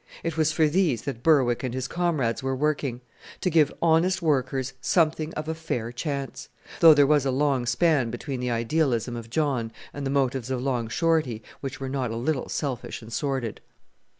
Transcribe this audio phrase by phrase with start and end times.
[0.23, 3.01] It was for these that Berwick and his comrades were working:
[3.39, 8.09] to give honest workers something of a fair chance; though there was a long span
[8.09, 12.15] between the idealism of John and the motives of Long Shorty, which were not a
[12.15, 13.61] little selfish and sordid.